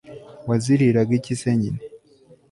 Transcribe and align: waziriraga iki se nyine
waziriraga 0.49 1.11
iki 1.19 1.33
se 1.41 1.51
nyine 1.59 1.79